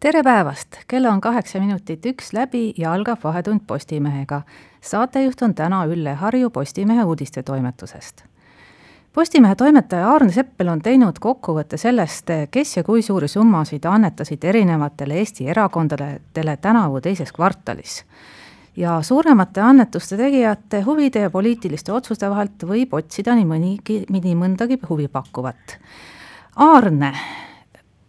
[0.00, 4.42] tere päevast, kell on kaheksa minutit üks läbi ja algab Vahetund Postimehega.
[4.80, 8.24] saatejuht on täna Ülle Harju Postimehe uudistetoimetusest.
[9.12, 15.18] Postimehe toimetaja Aarne Seppel on teinud kokkuvõtte sellest, kes ja kui suuri summasid annetasid erinevatele
[15.20, 18.04] Eesti erakondadele tänavu teises kvartalis.
[18.76, 24.78] ja suuremate annetuste tegijate huvide ja poliitiliste otsuste vahelt võib otsida nii mõnigi, nii mõndagi
[24.88, 25.78] huvipakkuvat.
[26.56, 27.12] Aarne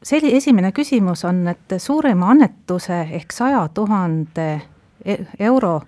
[0.04, 4.62] selli-, esimene küsimus on, et suurima annetuse ehk saja tuhande
[5.06, 5.80] e-, euro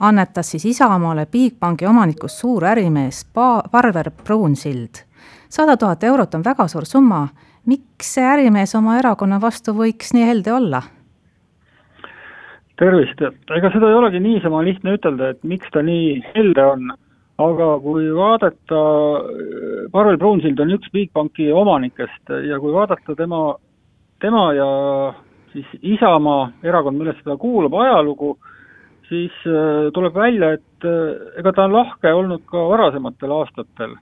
[0.00, 5.04] annetas siis Isamaale Bigbanki omanikust suur ärimees pa-, Parver Pruunsild.
[5.48, 7.28] sada tuhat eurot on väga suur summa,
[7.66, 10.82] miks see ärimees oma erakonna vastu võiks nii helde olla?
[12.82, 13.20] tervist,
[13.56, 16.92] ega seda ei olegi niisama lihtne ütelda, et miks ta nii helde on
[17.40, 18.80] aga kui vaadata,
[19.92, 23.54] Parvel Pruunsild on üks Bigbanki omanikest ja kui vaadata tema,
[24.20, 24.68] tema ja
[25.52, 28.36] siis Isamaa erakond, millesse ta kuulub, ajalugu,
[29.08, 33.96] siis äh, tuleb välja, et äh, ega ta on lahke olnud ka varasematel aastatel.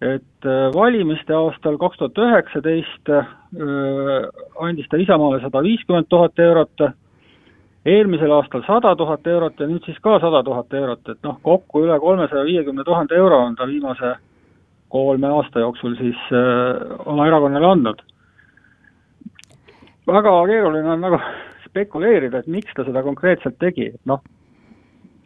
[0.00, 3.10] et äh, valimiste aastal kaks tuhat üheksateist
[4.64, 6.86] andis ta Isamaale sada viiskümmend tuhat eurot,
[7.86, 11.84] eelmisel aastal sada tuhat eurot ja nüüd siis ka sada tuhat eurot, et noh, kokku
[11.86, 14.14] üle kolmesaja viiekümne tuhande euro on ta viimase
[14.88, 18.02] kolme aasta jooksul siis äh, oma erakonnale andnud.
[20.06, 21.20] väga keeruline on nagu
[21.68, 24.20] spekuleerida, et miks ta seda konkreetselt tegi, et noh,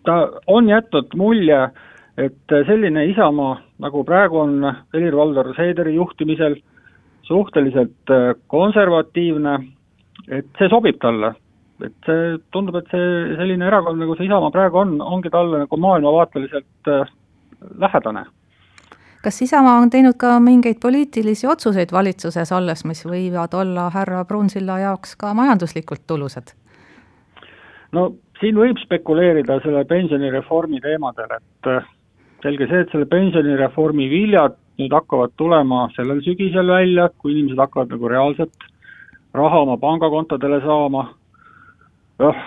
[0.04, 1.60] ta on jätnud mulje,
[2.20, 4.58] et selline Isamaa, nagu praegu on
[4.94, 6.58] Helir-Valdor Seederi juhtimisel,
[7.24, 9.56] suhteliselt äh, konservatiivne,
[10.28, 11.32] et see sobib talle,
[11.82, 15.76] et see tundub, et see selline erakond, nagu see Isamaa praegu on, ongi talle nagu
[15.86, 17.12] maailmavaateliselt äh,
[17.80, 18.24] lähedane.
[19.24, 24.78] kas Isamaa on teinud ka mingeid poliitilisi otsuseid valitsuses olles, mis võivad olla härra Pruunsilla
[24.78, 26.54] jaoks ka majanduslikult tulusad?
[27.92, 31.90] no siin võib spekuleerida selle pensionireformi teemadel, et äh,
[32.42, 37.92] selge see, et selle pensionireformi viljad nüüd hakkavad tulema sellel sügisel välja, kui inimesed hakkavad
[37.94, 38.70] nagu reaalselt
[39.34, 41.08] raha oma pangakontodele saama
[42.22, 42.44] jah,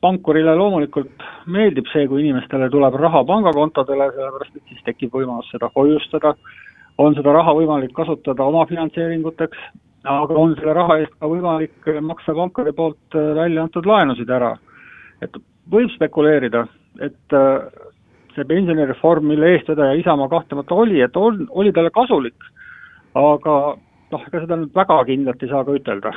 [0.00, 5.70] pankurile loomulikult meeldib see, kui inimestele tuleb raha pangakontodele, sellepärast et siis tekib võimalus seda
[5.74, 6.34] hoiustada,
[7.00, 9.60] on seda raha võimalik kasutada omafinantseeringuteks,
[10.08, 14.56] aga on selle raha eest ka võimalik maksta pankade poolt äh, välja antud laenusid ära.
[15.20, 15.34] et
[15.70, 16.64] võib spekuleerida,
[17.04, 17.68] et äh,
[18.34, 22.48] see pensionireform, mille eestvedaja Isamaa kahtlemata oli, et on, oli talle kasulik,
[23.14, 26.14] aga noh, ega seda nüüd väga kindlalt ei saa ka ütelda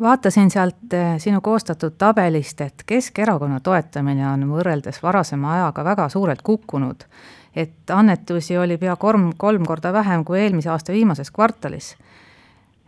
[0.00, 6.42] vaatasin sealt eh, sinu koostatud tabelist, et Keskerakonna toetamine on võrreldes varasema ajaga väga suurelt
[6.42, 7.04] kukkunud.
[7.56, 11.96] et annetusi oli pea kolm, kolm korda vähem kui eelmise aasta viimases kvartalis.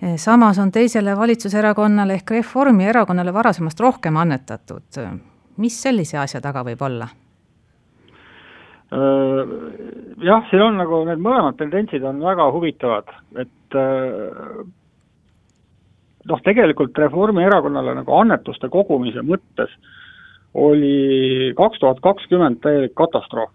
[0.02, 4.82] Eh, samas on teisele valitsuserakonnale ehk Reformierakonnale varasemast rohkem annetatud.
[5.56, 7.08] mis sellise asja taga võib olla?
[8.92, 9.48] Äh,
[10.20, 13.08] jah, siin on nagu need mõlemad tendentsid on väga huvitavad,
[13.40, 14.66] et äh,
[16.28, 19.72] noh, tegelikult Reformierakonnale nagu annetuste kogumise mõttes
[20.54, 23.50] oli kaks tuhat kakskümmend täielik katastroof.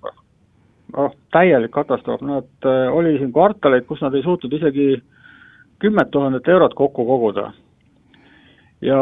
[0.96, 5.02] noh, täielik katastroof, nad äh,, oli siin kvartaleid, kus nad ei suutnud isegi
[5.80, 7.52] kümmet tuhandet eurot kokku koguda.
[8.82, 9.02] ja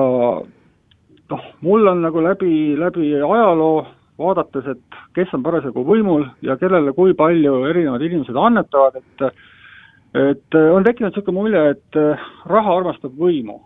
[1.29, 3.85] noh, mul on nagu läbi, läbi ajaloo
[4.19, 9.25] vaadates, et kes on parasjagu võimul ja kellele kui palju erinevad inimesed annetavad, et
[10.15, 13.61] et äh, on tekkinud niisugune mulje, et äh, raha armastab võimu.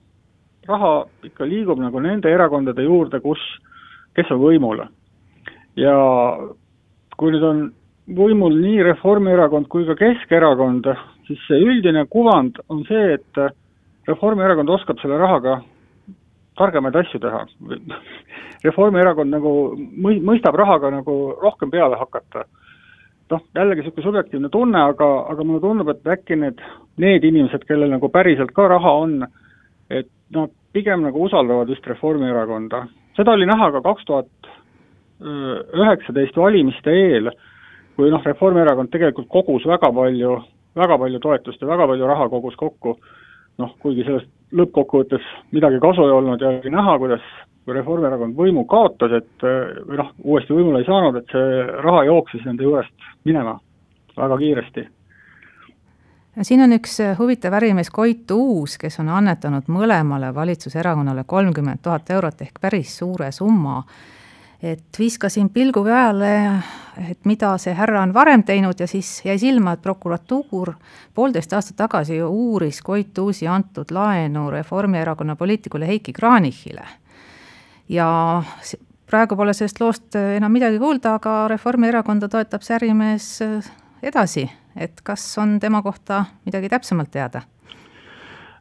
[0.69, 3.41] raha ikka liigub nagu nende erakondade juurde, kus,
[4.17, 4.83] kes on võimul.
[5.77, 5.95] ja
[7.17, 7.63] kui nüüd on
[8.17, 10.87] võimul nii Reformierakond kui ka Keskerakond,
[11.27, 13.41] siis see üldine kuvand on see, et
[14.09, 15.59] Reformierakond oskab selle rahaga
[16.57, 17.45] targemaid asju teha.
[18.67, 22.47] Reformierakond nagu mõistab rahaga nagu rohkem peale hakata
[23.31, 26.61] noh, jällegi niisugune subjektiivne tunne, aga, aga mulle tundub, et äkki need,
[27.01, 29.19] need inimesed, kellel nagu päriselt ka raha on,
[29.89, 32.85] et nad pigem nagu usaldavad just Reformierakonda.
[33.17, 34.49] seda oli näha ka kaks tuhat
[35.19, 37.31] üheksateist valimiste eel,
[37.95, 40.37] kui noh, Reformierakond tegelikult kogus väga palju,
[40.79, 42.95] väga palju toetust ja väga palju raha kogus kokku,
[43.59, 47.25] noh, kuigi sellest lõppkokkuvõttes midagi kasu ei olnud ja oli näha, kuidas
[47.69, 52.47] kui Reformierakond võimu kaotas, et või noh, uuesti võimule ei saanud, et see raha jooksis
[52.49, 53.59] nende juurest minema
[54.17, 54.89] väga kiiresti
[56.41, 62.41] siin on üks huvitav ärimees Koit Uus, kes on annetanud mõlemale valitsuserakonnale kolmkümmend tuhat eurot
[62.45, 63.83] ehk päris suure summa.
[64.63, 66.59] et viskasin pilgu peale,
[67.09, 70.73] et mida see härra on varem teinud ja siis jäi silma, et prokuratuur
[71.15, 76.83] poolteist aastat tagasi uuris Koit Uusi antud laenu Reformierakonna poliitikule Heiki Kranichile.
[77.89, 78.07] Ja
[79.09, 83.29] praegu pole sellest loost enam midagi kuulda, aga Reformierakonda toetab see ärimees
[84.05, 84.47] edasi
[84.79, 87.41] et kas on tema kohta midagi täpsemalt teada?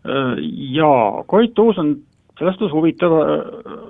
[0.09, 0.37] Äh,
[0.75, 1.97] jaa, Koit Uus on
[2.39, 3.89] selles suhtes huvitav äh,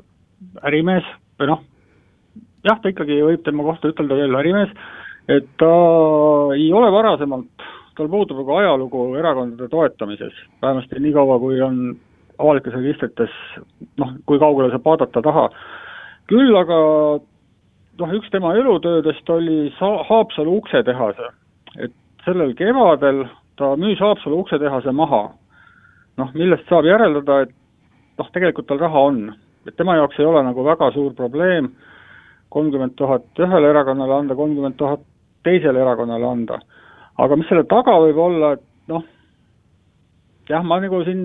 [0.68, 1.06] ärimees
[1.40, 1.62] või noh,
[2.66, 4.72] jah, ta ikkagi võib tema kohta ütelda veel ärimees,
[5.28, 5.72] et ta
[6.56, 11.82] ei ole varasemalt, tal puudub nagu ajalugu erakondade toetamises, vähemasti niikaua, kui on
[12.38, 13.34] avalikes registrites
[13.98, 15.48] noh, kui kaugele saab vaadata taha.
[16.30, 16.78] küll aga
[17.98, 21.32] noh, üks tema elutöödest oli Sa-, Haapsalu uksetehase,
[21.78, 21.92] et
[22.24, 23.24] sellel kevadel
[23.58, 25.28] ta müüs Haapsalu uksetehase maha.
[26.18, 27.54] noh, millest saab järeldada, et
[28.18, 29.22] noh, tegelikult tal raha on.
[29.66, 31.72] et tema jaoks ei ole nagu väga suur probleem
[32.48, 35.00] kolmkümmend tuhat ühele erakonnale anda, kolmkümmend tuhat
[35.44, 36.60] teisele erakonnale anda.
[37.18, 39.04] aga mis selle taga võib olla, et noh,
[40.48, 41.24] jah, ma nagu siin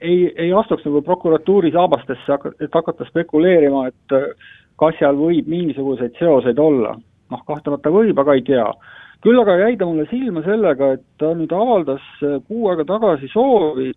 [0.00, 4.18] ei, ei astuks nagu prokuratuuri saabastesse, et hakata spekuleerima, et
[4.80, 6.96] kas seal võib mingisuguseid seoseid olla.
[7.30, 8.68] noh, kahtlemata võib, aga ei tea
[9.24, 13.28] küll aga jäi ta mulle silma sellega, et ta nüüd avaldas äh, kuu aega tagasi
[13.32, 13.90] soovi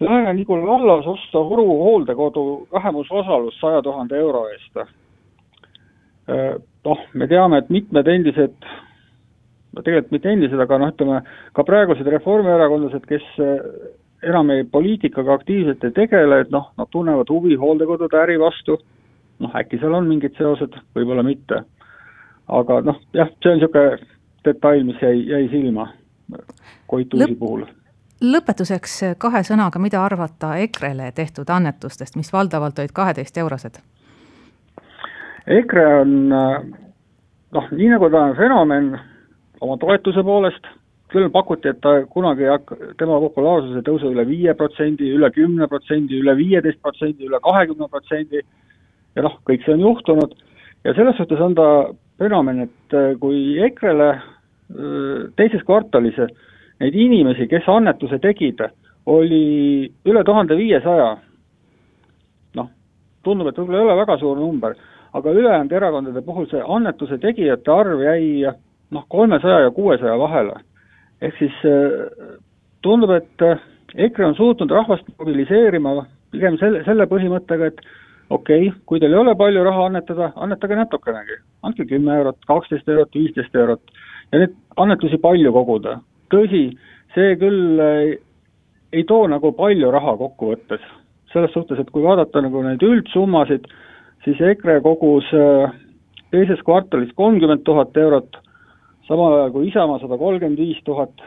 [0.00, 2.42] Lääne-Nigula vallas osta Võru hooldekodu
[2.72, 4.76] vähemusosalus saja tuhande euro eest.
[4.78, 8.68] Äh, noh, me teame, et mitmed endised,
[9.78, 11.22] no tegelikult mitte endised, aga noh, ütleme
[11.56, 13.56] ka praegused reformierakondlased, kes äh,
[14.28, 18.78] enam ei poliitikaga aktiivselt ei tegele, et noh, nad tunnevad huvi hooldekodude äri vastu,
[19.38, 21.62] noh äkki seal on mingid seosed, võib-olla mitte.
[22.48, 23.98] aga noh, jah, see on niisugune
[24.44, 25.90] detail, mis jäi, jäi silma
[26.88, 27.64] Koit Uusi Lõp puhul.
[28.24, 33.78] lõpetuseks kahe sõnaga, mida arvata EKRE-le tehtud annetustest, mis valdavalt olid kaheteist-eurosed?
[35.48, 38.90] EKRE on noh, nii nagu ta on fenomen
[39.60, 40.66] oma toetuse poolest,
[41.12, 45.68] küll pakuti, et ta kunagi ei hakka, tema populaarsuse tõuse üle viie protsendi, üle kümne
[45.70, 48.42] protsendi, üle viieteist protsendi, üle kahekümne protsendi.
[49.16, 50.34] Ja noh, kõik see on juhtunud.
[50.84, 51.68] Ja selles suhtes on ta
[52.20, 56.20] fenomen, et äh, kui EKRE-le äh, teises kvartalis
[56.78, 58.60] neid inimesi, kes annetuse tegid,
[59.08, 61.16] oli üle tuhande viiesaja.
[62.54, 62.70] noh,
[63.24, 64.76] tundub, et võib-olla ei ole väga suur number,
[65.16, 68.52] aga ülejäänud erakondade puhul see annetuse tegijate arv jäi
[68.90, 70.54] noh, kolmesaja ja kuuesaja vahele.
[71.20, 72.36] ehk siis äh,
[72.82, 73.48] tundub, et
[73.94, 77.80] EKRE on suutnud rahvast mobiliseerima pigem selle, selle põhimõttega, et
[78.30, 82.88] okei okay,, kui teil ei ole palju raha annetada, annetage natukenegi, andke kümme eurot, kaksteist
[82.88, 83.98] eurot, viisteist eurot
[84.32, 85.98] ja neid annetusi palju koguda.
[86.32, 86.62] tõsi,
[87.14, 88.16] see küll ei,
[88.92, 90.82] ei too nagu palju raha kokkuvõttes,
[91.32, 93.64] selles suhtes, et kui vaadata nagu neid üldsummasid,
[94.24, 95.72] siis EKRE kogus äh,
[96.30, 98.36] teises kvartalis kolmkümmend tuhat eurot,
[99.08, 101.24] samal ajal kui Isamaa sada kolmkümmend viis tuhat,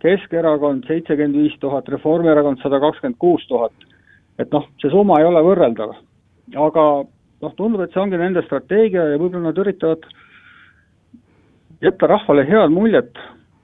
[0.00, 3.72] Keskerakond seitsekümmend viis tuhat, Reformierakond sada kakskümmend kuus tuhat.
[4.38, 5.98] et noh, see summa ei ole võrreldav
[6.56, 6.84] aga
[7.42, 10.06] noh, tundub, et see ongi nende strateegia ja võib-olla nad üritavad
[11.80, 13.20] jätta rahvale head muljet,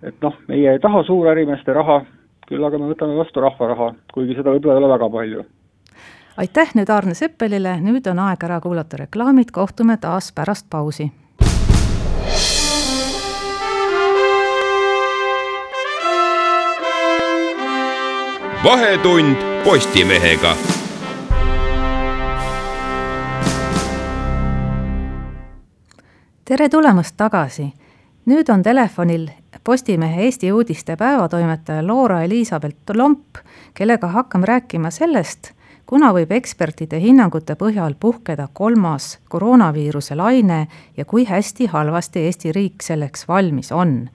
[0.06, 2.00] et noh, meie ei taha suurärimeeste raha,
[2.48, 5.44] küll aga me võtame vastu rahva raha, kuigi seda võib-olla ei ole väga palju.
[6.36, 11.10] aitäh nüüd Arne Seppelile, nüüd on aeg ära kuulata reklaamid, kohtume taas pärast pausi.
[18.64, 20.56] Vahetund Postimehega
[26.44, 27.72] tere tulemast tagasi.
[28.26, 29.28] nüüd on telefonil
[29.64, 33.36] Postimehe Eesti uudiste päevatoimetaja Loora-Elisabeth Lomp,
[33.74, 35.52] kellega hakkame rääkima sellest,
[35.86, 43.28] kuna võib ekspertide hinnangute põhjal puhkeda kolmas koroonaviiruse laine ja kui hästi-halvasti Eesti riik selleks
[43.28, 44.08] valmis on.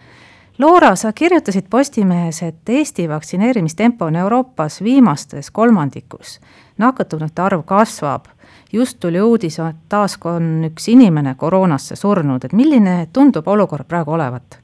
[0.61, 6.39] Loora, sa kirjutasid Postimehes, et Eesti vaktsineerimistempo on Euroopas viimastes kolmandikus.
[6.77, 8.25] nakatunute arv kasvab
[8.73, 14.11] just tuli uudis, et taas on üks inimene koroonasse surnud, et milline tundub olukord praegu
[14.11, 14.59] olevat?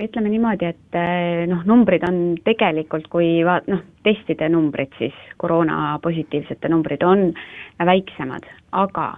[0.00, 5.98] ütleme niimoodi, et eh, noh, numbrid on tegelikult, kui vaat-, noh, testide numbrid siis, koroona
[6.02, 7.32] positiivsete numbrid on
[7.80, 9.14] väiksemad, aga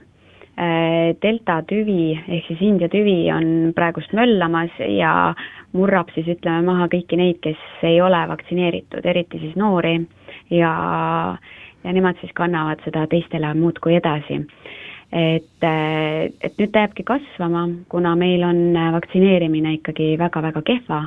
[1.22, 5.34] delta tüvi ehk siis India tüvi on praegust möllamas ja
[5.76, 10.00] murrab siis ütleme maha kõiki neid, kes ei ole vaktsineeritud, eriti siis noori.
[10.50, 10.72] Ja
[11.84, 14.40] ja nemad siis kannavad seda teistele muudkui edasi.
[15.12, 18.58] et, et nüüd ta jääbki kasvama, kuna meil on
[18.92, 20.98] vaktsineerimine ikkagi väga-väga kehva,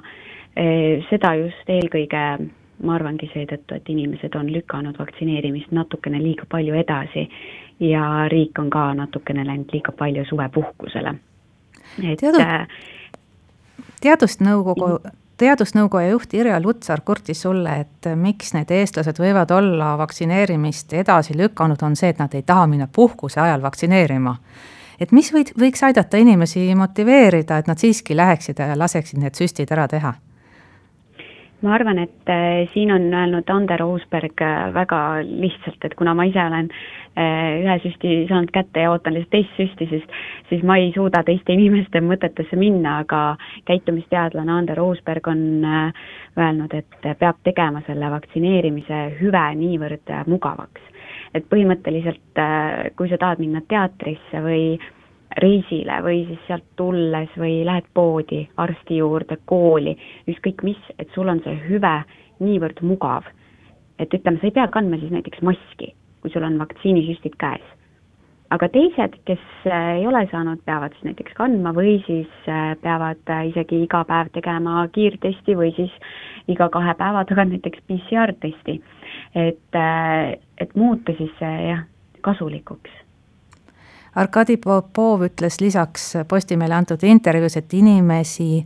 [1.10, 2.24] seda just eelkõige
[2.81, 7.27] ma arvangi seetõttu, et inimesed on lükanud vaktsineerimist natukene liiga palju edasi
[7.82, 11.16] ja riik on ka natukene läinud liiga palju suvepuhkusele.
[12.04, 12.44] et Teadu...
[14.02, 15.00] teadusnõukogu
[15.42, 21.82] teadusnõukoja juht Irja Lutsar kurtis sulle, et miks need eestlased võivad olla vaktsineerimist edasi lükanud,
[21.82, 24.36] on see, et nad ei taha minna puhkuse ajal vaktsineerima.
[25.00, 29.72] et mis võid, võiks aidata inimesi motiveerida, et nad siiski läheksid ja laseksid need süstid
[29.74, 30.14] ära teha
[31.62, 36.25] ma arvan, et äh, siin on öelnud Ander Uusberg äh, väga lihtsalt, et kuna ma
[36.25, 40.06] ise olen äh, ühe süsti saanud kätte ja ootan lihtsalt teist süsti, siis,
[40.50, 43.22] siis ma ei suuda teiste inimeste mõtetesse minna, aga
[43.70, 50.89] käitumisteadlane Ander Uusberg on öelnud, et peab tegema selle vaktsineerimise hüve niivõrd mugavaks.
[51.34, 52.39] et põhimõtteliselt,
[53.00, 54.65] kui sa tahad minna teatrisse või
[55.40, 59.96] reisile või siis sealt tulles või lähed poodi, arsti juurde, kooli,
[60.28, 61.96] ükskõik mis, et sul on see hüve
[62.42, 63.24] niivõrd mugav.
[64.02, 67.62] et ütleme, sa ei pea kandma siis näiteks maski, kui sul on vaktsiinisüstid käes.
[68.50, 73.22] aga teised, kes äh, ei ole saanud, peavad siis näiteks kandma või siis äh, peavad
[73.30, 75.94] äh, isegi iga päev tegema kiirtesti või siis
[76.48, 78.82] iga kahe päeva tagant näiteks PCR-testi.
[79.36, 79.80] et,
[80.58, 81.86] et muuta siis see jah,
[82.22, 83.00] kasulikuks
[84.15, 88.65] Arkadi Popov ütles lisaks Postimehele antud intervjuus, et inimesi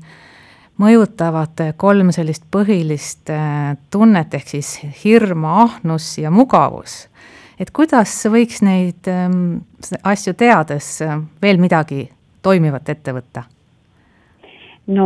[0.82, 7.08] mõjutavad kolm sellist põhilist äh, tunnet, ehk siis hirm, ahnus ja mugavus.
[7.60, 9.62] et kuidas võiks neid ähm,
[10.04, 12.10] asju teades äh, veel midagi
[12.42, 13.46] toimivat ette võtta?
[14.94, 15.06] No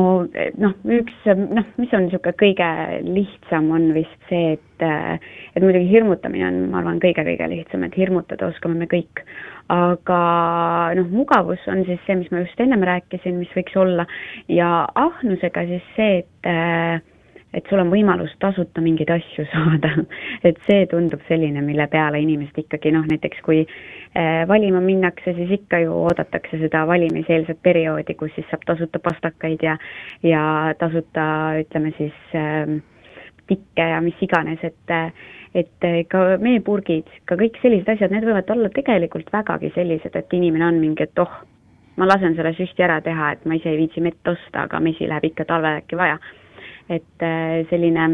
[0.59, 2.69] noh, üks noh, mis on niisugune kõige
[3.05, 8.48] lihtsam, on vist see, et et muidugi hirmutamine on, ma arvan, kõige-kõige lihtsam, et hirmutada
[8.48, 9.24] oskame me kõik.
[9.69, 10.19] aga
[10.98, 14.07] noh, mugavus on siis see, mis ma just ennem rääkisin, mis võiks olla
[14.50, 17.09] ja ahnusega siis see, et
[17.53, 19.94] et sul on võimalus tasuta mingeid asju saada.
[20.44, 25.56] et see tundub selline, mille peale inimesed ikkagi noh, näiteks kui eh, valima minnakse, siis
[25.60, 29.77] ikka ju oodatakse seda valimiseelset perioodi, kus siis saab tasuta pastakaid ja,
[30.24, 30.44] ja
[30.79, 31.25] tasuta
[31.63, 32.79] ütleme siis äh,
[33.50, 34.98] tikke ja mis iganes, et
[35.58, 40.68] et ka meepurgid, ka kõik sellised asjad, need võivad olla tegelikult vägagi sellised, et inimene
[40.68, 41.39] on mingi, et oh,
[41.98, 45.10] ma lasen selle süsti ära teha, et ma ise ei viitsi mett osta, aga mesi
[45.10, 46.20] läheb ikka talvel äkki vaja
[46.89, 48.08] et äh, selline,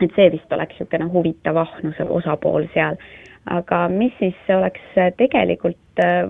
[0.00, 2.98] et see vist oleks niisugune huvitav ahnuse osapool seal.
[3.48, 6.28] aga mis siis oleks äh, tegelikult äh,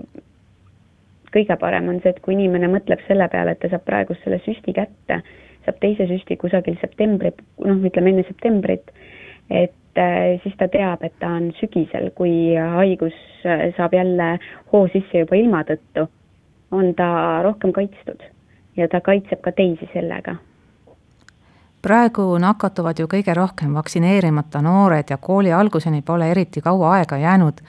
[1.33, 4.39] kõige parem, on see, et kui inimene mõtleb selle peale, et ta saab praegu selle
[4.45, 5.19] süsti kätte,
[5.65, 7.33] saab teise süsti kusagil septembri,
[7.65, 8.89] noh, ütleme enne septembrit,
[9.49, 9.75] et
[10.41, 13.17] siis ta teab, et ta on sügisel, kui haigus
[13.77, 14.31] saab jälle
[14.71, 16.07] hoo sisse juba ilma tõttu,
[16.71, 17.09] on ta
[17.45, 18.25] rohkem kaitstud
[18.77, 20.37] ja ta kaitseb ka teisi sellega
[21.81, 27.61] praegu nakatuvad ju kõige rohkem vaktsineerimata noored ja kooli alguseni pole eriti kaua aega jäänud.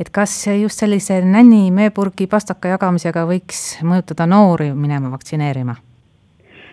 [0.00, 5.74] et kas just sellise nänni meepurgi pastaka jagamisega võiks mõjutada noori minema vaktsineerima?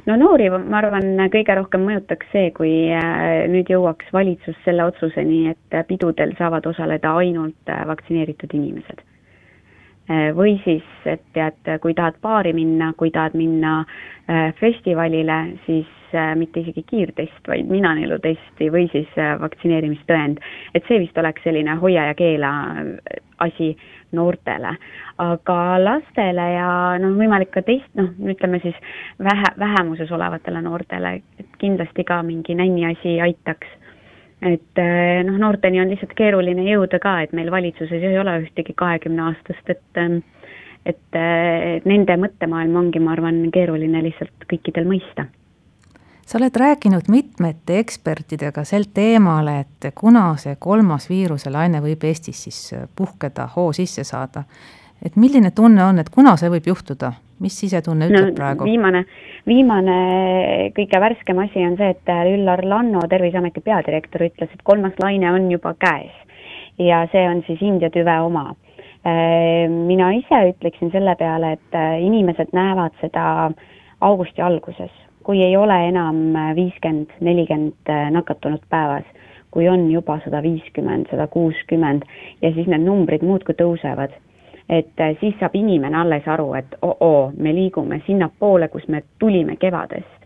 [0.05, 5.48] no noori, ma arvan, kõige rohkem mõjutaks see, kui äh, nüüd jõuaks valitsus selle otsuseni,
[5.50, 9.05] et pidudel saavad osaleda ainult äh, vaktsineeritud inimesed
[10.35, 16.33] või siis, et tead, kui tahad baari minna, kui tahad minna äh, festivalile, siis äh,
[16.35, 20.39] mitte isegi kiirtest, vaid minaneelutesti või siis vaktsineerimistõend.
[20.75, 22.51] et see vist oleks selline hoia ja keela
[23.39, 23.75] asi
[24.11, 24.75] noortele.
[25.17, 28.75] aga lastele ja noh, võimalik ka teist, noh, ütleme siis
[29.21, 33.67] vähe, vähemuses olevatele noortele, et kindlasti ka mingi nänni asi aitaks
[34.41, 38.74] et eh, noh, noorteni on lihtsalt keeruline jõuda ka, et meil valitsuses ei ole ühtegi
[38.77, 40.21] kahekümneaastast, et ehm,
[40.86, 45.27] et eh, nende mõttemaailm ongi, ma arvan, keeruline lihtsalt kõikidel mõista.
[46.25, 52.62] sa oled rääkinud mitmete ekspertidega sel teemal, et kuna see kolmas viiruselaine võib Eestis siis
[52.95, 54.43] puhkeda, hoo sisse saada,
[55.05, 58.65] et milline tunne on, et kuna see võib juhtuda, mis sisetunne ütleb no, praegu?
[58.70, 59.03] viimane,
[59.50, 59.98] viimane
[60.77, 65.50] kõige värskem asi on see, et Üllar Lanno, Terviseameti peadirektor, ütles, et kolmas laine on
[65.51, 66.13] juba käes
[66.79, 68.51] ja see on siis India tüve oma.
[69.01, 73.51] Äh, mina ise ütleksin selle peale, et äh, inimesed näevad seda
[74.01, 74.91] augusti alguses,
[75.25, 76.22] kui ei ole enam
[76.58, 79.08] viiskümmend, nelikümmend äh, nakatunut päevas,
[79.51, 82.05] kui on juba sada viiskümmend, sada kuuskümmend
[82.41, 84.13] ja siis need numbrid muudkui tõusevad
[84.71, 89.55] et äh, siis saab inimene alles aru, et oo, me liigume sinnapoole, kus me tulime
[89.59, 90.17] kevadest.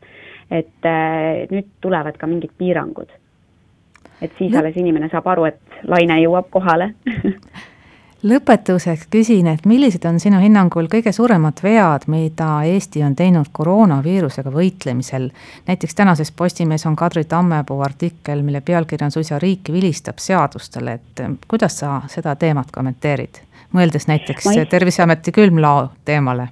[0.51, 3.09] et äh, nüüd tulevad ka mingid piirangud.
[4.21, 4.59] et siis no.
[4.59, 6.93] alles inimene saab aru, et laine jõuab kohale
[8.25, 14.53] lõpetuseks küsin, et millised on sinu hinnangul kõige suuremad vead, mida Eesti on teinud koroonaviirusega
[14.53, 15.29] võitlemisel?
[15.67, 21.25] näiteks tänases Postimehes on Kadri Tammepuu artikkel, mille pealkiri on suisa Riik vilistab seadustele, et
[21.47, 23.44] kuidas sa seda teemat kommenteerid?
[23.75, 24.65] Mõeldes näiteks ei...
[24.70, 26.50] Terviseameti külmlao teemale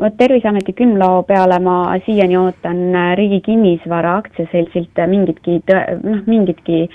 [0.00, 2.78] vot Terviseameti külmlao peale ma siiani ootan
[3.18, 5.58] Riigi Kinnisvara Aktsiaseltsilt mingitki,
[6.04, 6.86] noh, mingitki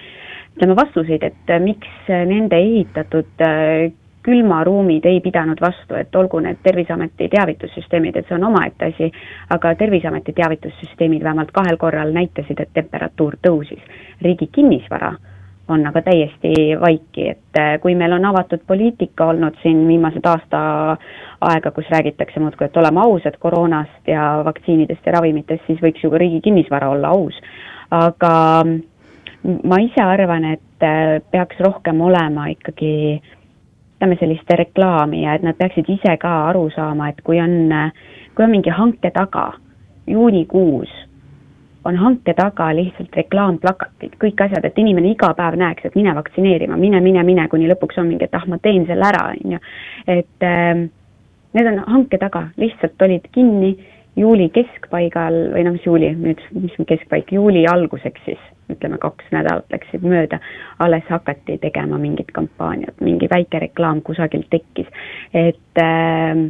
[0.55, 3.91] ütleme, vastuseid, et äh, miks nende ehitatud äh,
[4.25, 9.11] külmaruumid ei pidanud vastu, et olgu need Terviseameti teavitussüsteemid, et see on omaette asi,
[9.53, 13.83] aga Terviseameti teavitussüsteemid vähemalt kahel korral näitasid, et temperatuur tõusis.
[14.21, 15.13] riigi kinnisvara
[15.67, 20.59] on aga täiesti vaiki, et äh, kui meil on avatud poliitika olnud siin viimased aasta
[21.41, 26.11] aega, kus räägitakse muudkui, et oleme ausad koroonast ja vaktsiinidest ja ravimitest, siis võiks ju
[26.13, 27.39] ka riigi kinnisvara olla aus.
[27.91, 28.65] aga
[29.45, 33.21] ma ise arvan, et äh, peaks rohkem olema ikkagi
[33.95, 37.91] ütleme, sellist reklaami ja et nad peaksid ise ka aru saama, et kui on, äh,
[38.35, 39.51] kui on mingi hanke taga,
[40.07, 40.91] juunikuus,
[41.85, 46.77] on hanke taga lihtsalt reklaamplakatid, kõik asjad, et inimene iga päev näeks, et mine vaktsineerima,
[46.81, 49.59] mine, mine, mine, kuni lõpuks on mingi, et ah, ma teen selle ära, on ju.
[50.17, 50.85] et äh,
[51.55, 53.75] need on hanke taga, lihtsalt olid kinni
[54.15, 59.69] juuli keskpaigal või noh, mis juuli nüüd, mis keskpaik, juuli alguseks siis, ütleme kaks nädalat
[59.73, 60.39] läksid mööda,
[60.81, 64.89] alles hakati tegema mingit kampaaniat, mingi väike reklaam kusagilt tekkis.
[65.33, 66.45] et äh,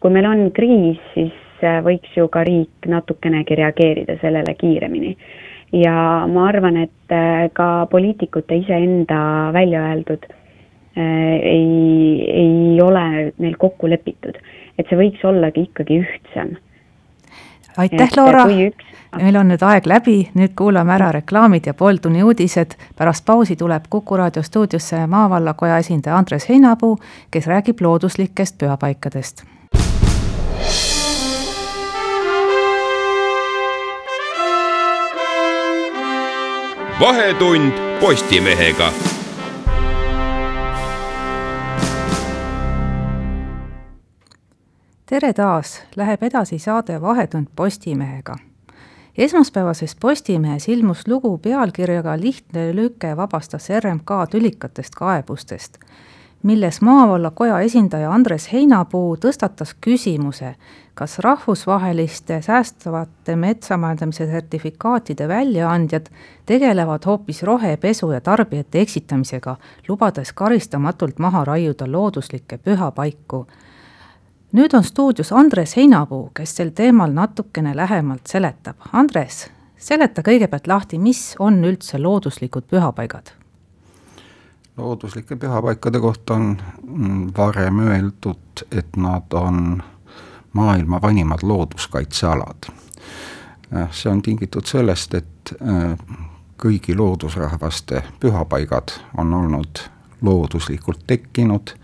[0.00, 1.45] kui meil on kriis, siis
[1.84, 5.16] võiks ju ka riik natukenegi reageerida sellele kiiremini.
[5.72, 13.56] ja ma arvan, et äh, ka poliitikute iseenda välja öeldud äh, ei, ei ole neil
[13.58, 14.38] kokku lepitud,
[14.78, 16.56] et see võiks ollagi ikkagi ühtsem
[17.76, 18.44] aitäh, Laura!
[19.16, 22.76] meil on nüüd aeg läbi, nüüd kuulame ära reklaamid ja pooltunni uudised.
[22.96, 26.98] pärast pausi tuleb Kuku raadio stuudiosse maavallakoja esindaja Andres Heinapuu,
[27.30, 29.44] kes räägib looduslikest pühapaikadest.
[37.00, 38.92] Vahetund Postimehega
[45.06, 48.36] tere taas, läheb edasi saade Vahetund Postimehega.
[49.18, 55.76] esmaspäevases Postimehes ilmus lugu pealkirjaga Lihtne lüke vabastas RMK tülikatest kaebustest,
[56.42, 60.54] milles maavallakoja esindaja Andres Heinapuu tõstatas küsimuse,
[60.96, 66.06] kas rahvusvaheliste säästvate metsamajandamise sertifikaatide väljaandjad
[66.46, 69.56] tegelevad hoopis rohepesu ja tarbijate eksitamisega,
[69.88, 73.46] lubades karistamatult maha raiuda looduslikke pühapaiku
[74.56, 78.88] nüüd on stuudios Andres Heinapuu, kes sel teemal natukene lähemalt seletab.
[78.92, 83.34] Andres, seleta kõigepealt lahti, mis on üldse looduslikud pühapaigad?
[84.76, 89.82] looduslike pühapaikade kohta on mm, varem öeldud, et nad on
[90.56, 92.70] maailma vanimad looduskaitsealad.
[93.76, 95.94] Äh, see on tingitud sellest, et äh,
[96.56, 99.84] kõigi loodusrahvaste pühapaigad on olnud
[100.24, 101.76] looduslikult tekkinud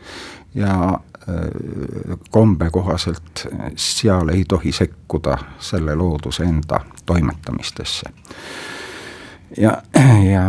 [0.54, 1.00] ja
[2.30, 8.11] kombe kohaselt seal ei tohi sekkuda selle looduse enda toimetamistesse.
[9.56, 9.82] ja,
[10.32, 10.46] ja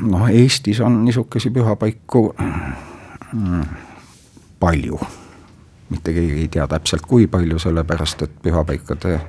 [0.00, 2.34] noh, Eestis on niisuguseid pühapaiku
[3.32, 3.64] mm,
[4.60, 5.00] palju,
[5.90, 9.20] mitte keegi ei tea täpselt, kui palju, sellepärast et pühapaikade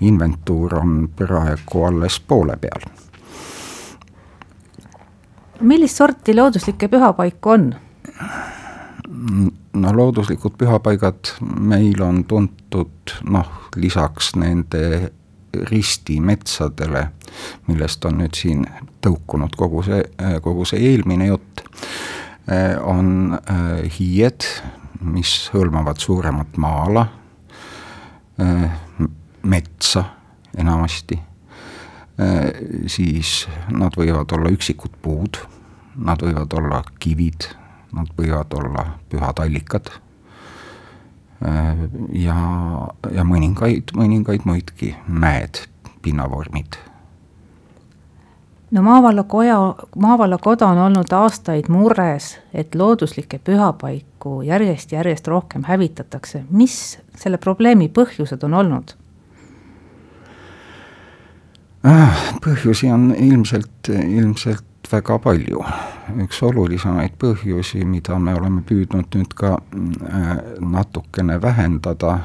[0.00, 2.88] inventuur on praegu alles poole peal.
[5.60, 7.74] millist sorti looduslikke pühapaiku on?
[9.72, 15.10] no looduslikud pühapaigad meil on tuntud noh, lisaks nende
[15.70, 17.08] ristimetsadele,
[17.66, 18.66] millest on nüüd siin
[19.04, 20.02] tõukunud kogu see,
[20.44, 21.64] kogu see eelmine jutt,
[22.84, 24.46] on äh, hiied,
[25.00, 27.06] mis hõlmavad suuremat maa-ala,
[28.42, 28.78] äh,
[29.42, 30.04] metsa
[30.58, 31.20] enamasti,
[32.18, 32.50] äh,
[32.86, 35.40] siis nad võivad olla üksikud puud,
[35.98, 37.50] nad võivad olla kivid
[37.92, 39.90] nad võivad olla pühad allikad
[41.44, 41.86] äh,
[42.20, 42.36] ja,
[43.14, 45.64] ja mõningaid, mõningaid muidki mäed,
[46.04, 46.78] pinnavormid.
[48.70, 56.44] No maavallakoja, maavallakoda on olnud aastaid mures, et looduslikke pühapaiku järjest-järjest rohkem hävitatakse.
[56.50, 58.94] mis selle probleemi põhjused on olnud?
[61.86, 65.64] Äh, põhjusi on ilmselt, ilmselt väga palju.
[66.24, 70.28] üks olulisemaid põhjusi, mida me oleme püüdnud nüüd ka äh,
[70.60, 72.18] natukene vähendada,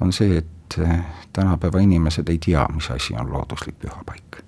[0.00, 4.42] on see, et äh, tänapäeva inimesed ei tea, mis asi on looduslik pühapaik.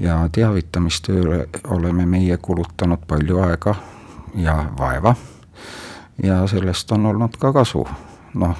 [0.00, 3.74] Ja teavitamistööle oleme meie kulutanud palju aega
[4.34, 5.14] ja vaeva
[6.22, 7.86] ja sellest on olnud ka kasu.
[8.34, 8.56] noh,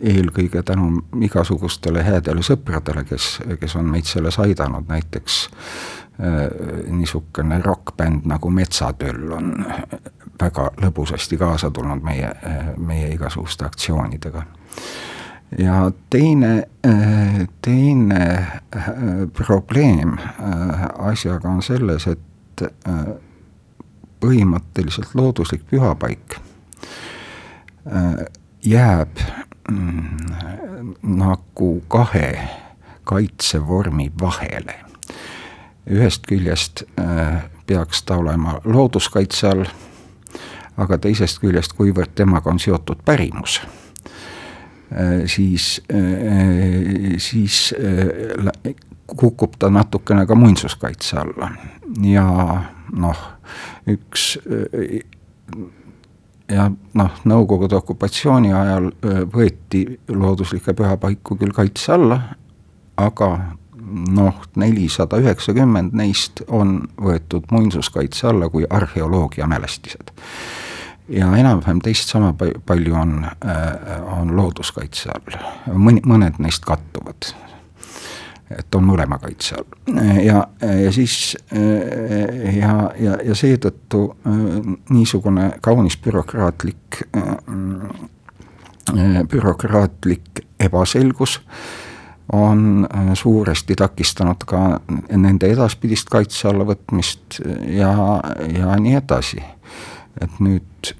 [0.00, 0.86] eelkõige tänu
[1.20, 6.36] igasugustele headele sõpradele, kes, kes on meid selles aidanud, näiteks äh,
[6.94, 9.50] niisugune rokkbänd nagu Metsatöll on
[10.40, 12.30] väga lõbusasti kaasa tulnud meie,
[12.76, 14.42] meie igasuguste aktsioonidega.
[15.58, 16.68] Ja teine,
[17.62, 18.24] teine
[18.76, 18.82] äh,
[19.32, 20.28] probleem äh,
[20.98, 23.04] asjaga on selles, et äh,
[24.20, 26.38] põhimõtteliselt looduslik pühapaik
[28.64, 29.20] jääb
[29.70, 30.30] mm,
[31.20, 32.30] nagu kahe
[33.06, 34.74] kaitsevormi vahele.
[35.86, 36.82] ühest küljest
[37.66, 39.68] peaks ta olema looduskaitse all
[40.76, 43.70] aga teisest küljest, kuivõrd temaga on seotud pärimus, äh,
[45.26, 48.74] siis, äh, siis äh,
[49.06, 51.50] kukub ta natukene ka muinsuskaitse alla.
[52.02, 52.26] Ja
[52.92, 53.18] noh,
[53.86, 54.36] üks
[56.50, 58.90] ja noh, Nõukogude okupatsiooni ajal
[59.32, 62.20] võeti looduslikke pühapaiku küll kaitse alla,
[62.96, 63.30] aga
[64.14, 70.14] noh, nelisada üheksakümmend neist on võetud muinsuskaitse alla kui arheoloogiamälestised
[71.08, 72.34] ja enam-vähem teist sama
[72.66, 75.40] palju on, äh, on looduskaitse all,
[75.74, 77.34] mõni, mõned neist kattuvad.
[78.50, 79.96] et on mõlema kaitse all.
[80.22, 80.46] Ja,
[80.82, 84.36] ja siis äh, ja, ja, ja seetõttu äh,
[84.90, 87.02] niisugune kaunis bürokraatlik,
[89.30, 91.40] bürokraatlik ebaselgus
[92.32, 97.40] on suuresti takistanud ka nende edaspidist kaitse alla võtmist
[97.70, 97.92] ja,
[98.54, 99.42] ja nii edasi
[100.20, 100.92] et nüüd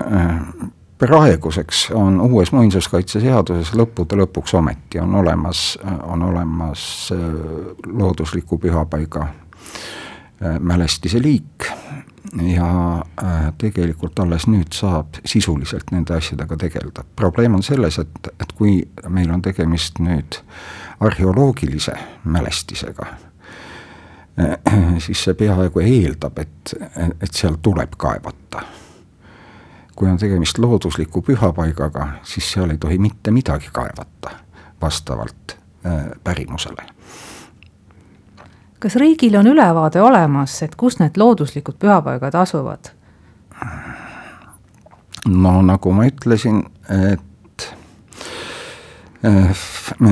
[0.00, 7.24] äh, praeguseks on uues muinsuskaitseseaduses lõppude lõpuks ometi on olemas, on olemas äh,
[7.86, 11.66] loodusliku pühapaiga äh, mälestise liik
[12.32, 13.02] ja
[13.58, 17.04] tegelikult alles nüüd saab sisuliselt nende asjadega tegeleda.
[17.16, 20.38] probleem on selles, et, et kui meil on tegemist nüüd
[21.00, 21.92] arheoloogilise
[22.24, 23.10] mälestisega
[25.04, 26.74] siis see peaaegu eeldab, et,
[27.20, 28.62] et seal tuleb kaevata.
[29.96, 34.30] kui on tegemist loodusliku pühapaigaga, siis seal ei tohi mitte midagi kaevata
[34.80, 36.82] vastavalt äh, pärimusele.
[38.78, 42.90] kas riigil on ülevaade olemas, et kus need looduslikud pühapaigad asuvad?
[45.26, 47.20] no nagu ma ütlesin, et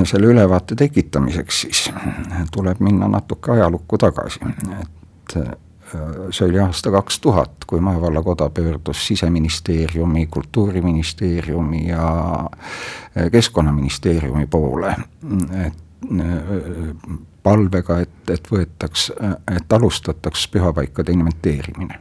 [0.05, 1.91] selle ülevaate tekitamiseks siis
[2.53, 4.41] tuleb minna natuke ajalukku tagasi,
[4.81, 5.51] et äh,
[6.31, 12.07] see oli aasta kaks tuhat, kui Maavallakoda pöördus Siseministeeriumi, Kultuuriministeeriumi ja
[12.39, 14.95] äh, Keskkonnaministeeriumi poole,
[15.67, 15.75] et
[17.43, 19.11] palvega, et, et võetaks,
[19.57, 21.99] et alustataks pühapaikade inventeerimine.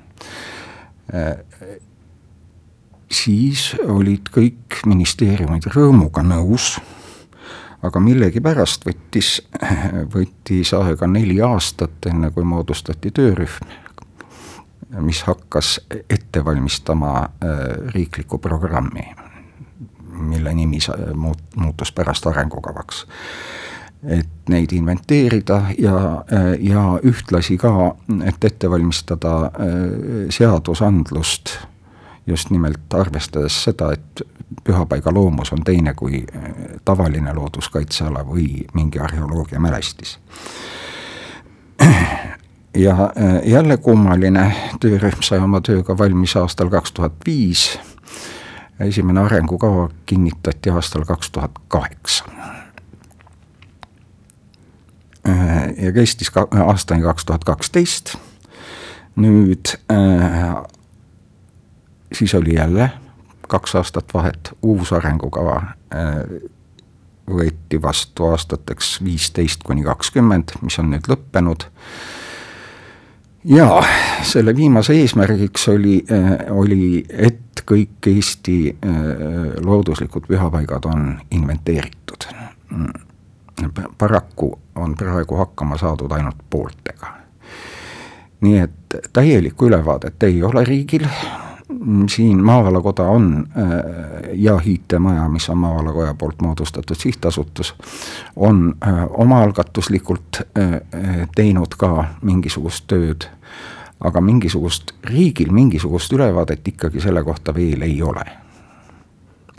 [3.11, 6.77] siis olid kõik ministeeriumid rõõmuga nõus
[7.83, 9.37] aga millegipärast võttis,
[10.15, 13.71] võttis aega neli aastat, enne kui moodustati töörühm,
[15.05, 15.77] mis hakkas
[16.09, 17.63] ette valmistama äh,
[17.93, 19.05] riiklikku programmi,
[20.19, 20.81] mille nimi
[21.13, 23.05] muut-, muutus pärast arengukavaks.
[24.07, 29.51] et neid inventeerida ja, äh, ja ühtlasi ka, et ette valmistada äh,
[30.31, 31.57] seadusandlust
[32.29, 34.23] just nimelt arvestades seda, et
[34.63, 36.43] pühapaiga loomus on teine kui äh,
[36.85, 40.19] tavaline looduskaitseala või mingi arheoloogiamälestis.
[42.85, 47.79] ja äh, jälle kummaline, töörühm sai oma tööga valmis aastal kaks tuhat viis,
[48.79, 52.25] esimene arengukava kinnitati aastal kaks tuhat kaheksa.
[55.29, 58.15] Äh, ja kestis ka aastani kaks tuhat kaksteist,
[59.15, 59.75] nüüd
[62.13, 62.91] siis oli jälle
[63.47, 66.49] kaks aastat vahet, uus arengukava äh,
[67.29, 71.65] võeti vastu aastateks viisteist kuni kakskümmend, mis on nüüd lõppenud.
[73.45, 73.67] ja
[74.23, 79.01] selle viimase eesmärgiks oli, äh, oli, et kõik Eesti äh,
[79.65, 82.29] looduslikud pühapaigad on inventeeritud.
[83.97, 87.13] paraku on praegu hakkama saadud ainult pooltega.
[88.41, 91.07] nii et täielikku ülevaadet ei ole riigil
[92.09, 93.63] siin Maavallakoda on äh,
[94.33, 97.75] ja IT-maja, mis on Maavallakoja poolt moodustatud sihtasutus,
[98.35, 100.81] on äh, omaalgatuslikult äh,
[101.35, 103.29] teinud ka mingisugust tööd,
[103.99, 108.25] aga mingisugust, riigil mingisugust ülevaadet ikkagi selle kohta veel ei ole.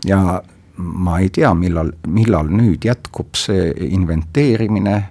[0.05, 0.41] ja
[0.77, 5.03] ma ei tea, millal, millal nüüd jätkub see inventeerimine,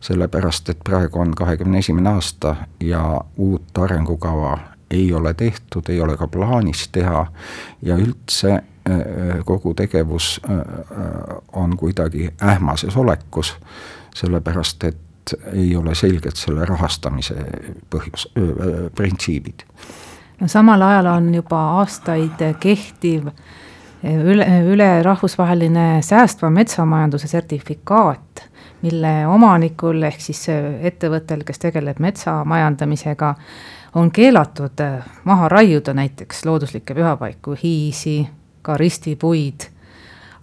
[0.00, 4.58] sellepärast et praegu on kahekümne esimene aasta ja uut arengukava
[4.90, 7.26] ei ole tehtud, ei ole ka plaanis teha
[7.82, 8.62] ja üldse
[9.44, 10.40] kogu tegevus
[11.52, 13.56] on kuidagi ähmases olekus,
[14.14, 17.34] sellepärast et ei ole selged selle rahastamise
[17.90, 18.28] põhjus,
[18.94, 19.66] printsiibid.
[20.40, 23.26] No samal ajal on juba aastaid kehtiv
[24.06, 28.44] üle, üle rahvusvaheline säästva metsamajanduse sertifikaat,
[28.82, 33.34] mille omanikul ehk siis ettevõttel, kes tegeleb metsamajandamisega,
[33.96, 34.82] on keelatud
[35.24, 38.28] maha raiuda näiteks looduslikke pühapaiku, hiisi,
[38.62, 39.60] ka ristipuid.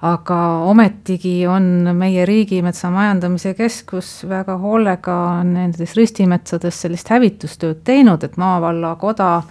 [0.02, 0.38] aga
[0.68, 1.64] ometigi on
[1.94, 9.44] meie Riigimetsa Majandamise Keskus väga hoolega nendes ristimetsades sellist hävitustööd teinud, et maavallakoda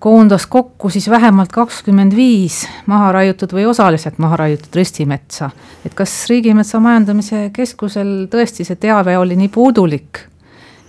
[0.00, 5.50] koondas kokku siis vähemalt kakskümmend viis maha raiutud või osaliselt maha raiutud ristimetsa.
[5.86, 10.26] et kas Riigimetsa Majandamise Keskusel tõesti see teave oli nii puudulik,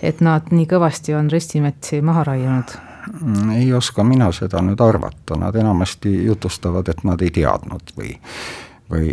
[0.02, 2.76] et nad nii kõvasti on ristimetsi maha raiunud?
[3.54, 8.16] ei oska mina seda nüüd arvata, nad enamasti jutustavad, et nad ei teadnud või,
[8.90, 9.12] või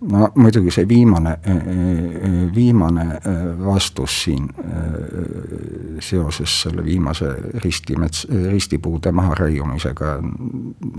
[0.00, 4.48] no muidugi see viimane, äh, äh, viimane äh, vastus siin
[6.00, 7.34] seoses selle viimase
[7.64, 10.22] ristimets, ristipuude maharaiumisega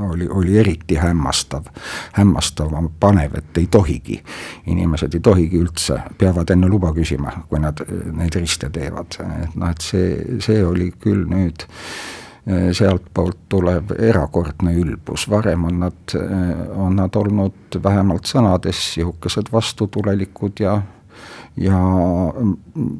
[0.10, 1.66] oli, oli eriti hämmastav,
[2.14, 4.24] hämmastav, panev, et ei tohigi.
[4.68, 7.82] inimesed ei tohigi üldse, peavad enne luba küsima, kui nad
[8.14, 14.74] neid riste teevad, et noh, et see, see oli küll nüüd Eh, sealtpoolt tulev erakordne
[14.74, 20.82] ülbus, varem on nad, eh, on nad olnud vähemalt sõnades sihukesed vastutulelikud ja
[21.58, 21.78] ja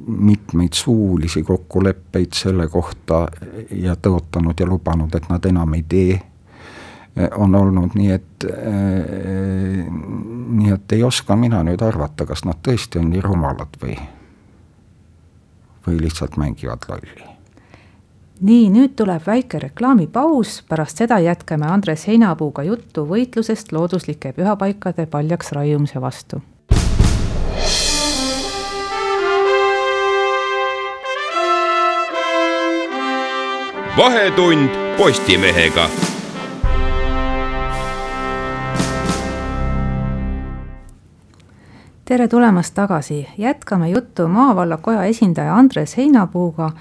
[0.08, 3.28] mitmeid suulisi kokkuleppeid selle kohta
[3.72, 6.20] ja tõotanud ja lubanud, et nad enam ei tee,
[7.16, 8.46] eh, on olnud nii, et
[10.52, 13.98] nii et ei oska mina nüüd arvata, kas nad tõesti on nii rumalad või,
[15.88, 17.31] või lihtsalt mängivad lolli
[18.42, 25.52] nii, nüüd tuleb väike reklaamipaus, pärast seda jätkame Andres Heinapuuga juttu võitlusest looduslike pühapaikade paljaks
[25.52, 26.42] raiumise vastu.
[33.98, 35.90] vahetund Postimehega.
[42.06, 46.72] Tere tulemast tagasi, jätkame juttu maavallakoja esindaja Andres Heinapuuga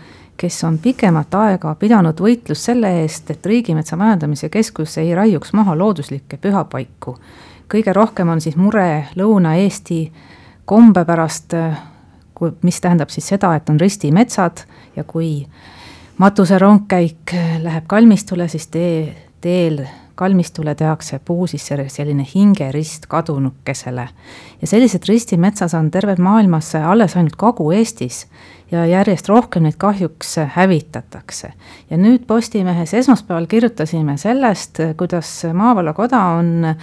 [0.41, 5.77] kes on pikemat aega pidanud võitlust selle eest, et Riigimetsa Majandamise Keskus ei raiuks maha
[5.77, 7.19] looduslikke pühapaiku.
[7.71, 10.01] kõige rohkem on siis mure Lõuna-Eesti
[10.65, 11.55] kombe pärast,
[12.63, 14.65] mis tähendab siis seda, et on ristimetsad
[14.97, 15.47] ja kui
[16.19, 19.85] matuserongkäik läheb kalmistule, siis tee, teel
[20.21, 24.09] kalmistule tehakse puu siis selline hingerist kadunukesele.
[24.61, 28.27] ja sellised ristimetsas on tervel maailmas alles ainult Kagu-Eestis
[28.71, 31.53] ja järjest rohkem neid kahjuks hävitatakse.
[31.91, 36.75] ja nüüd Postimehes esmaspäeval kirjutasime sellest, kuidas Maavallakoda on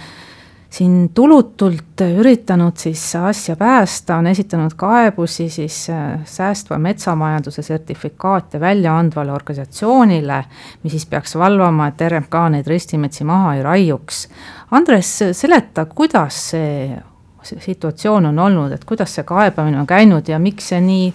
[0.70, 5.86] siin tulutult üritanud siis asja päästa, on esitanud kaebusi siis
[6.24, 10.44] säästva metsamajanduse sertifikaate välja andvale organisatsioonile,
[10.82, 14.28] mis siis peaks valvama, et RMK neid ristimetsi maha ei raiuks.
[14.70, 17.02] Andres, seleta, kuidas see
[17.42, 21.12] situatsioon on olnud, et kuidas see kaebamine on käinud ja miks see nii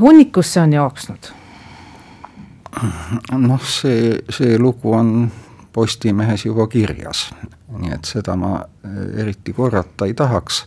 [0.00, 1.32] hunnikusse on jooksnud?
[3.32, 5.30] noh, see, see lugu on
[5.72, 7.28] Postimehes juba kirjas,
[7.78, 10.64] nii et seda ma äh, eriti korrata ei tahaks.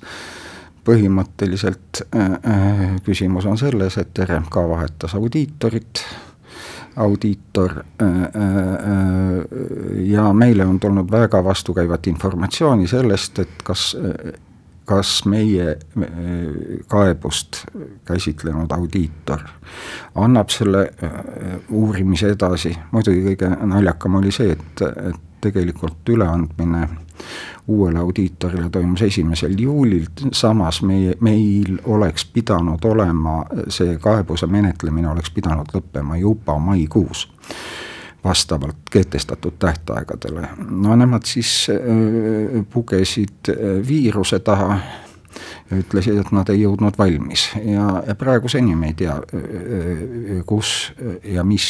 [0.84, 6.02] põhimõtteliselt äh, äh, küsimus on selles, et RMK vahetas audiitorit,
[6.96, 7.84] audiitor
[10.06, 13.96] ja meile on tulnud väga vastukäivat informatsiooni sellest, et kas
[14.86, 15.78] kas meie
[16.92, 17.66] kaebust
[18.06, 19.46] käsitlenud audiitor
[20.16, 21.14] annab selle äh,
[21.72, 26.88] uurimise edasi, muidugi kõige naljakam oli see, et, et tegelikult üleandmine
[27.68, 33.42] uuele audiitorile toimus esimesel juulil, samas meie, meil oleks pidanud olema,
[33.72, 37.28] see kaebuse menetlemine oleks pidanud lõppema juba maikuus
[38.24, 40.48] vastavalt kehtestatud tähtaegadele.
[40.70, 41.68] no nemad siis
[42.74, 43.52] pugesid
[43.88, 44.80] viiruse taha
[45.74, 49.16] ütlesid, et nad ei jõudnud valmis ja, praeguseni me ei tea,
[50.50, 50.94] kus
[51.26, 51.68] ja mis,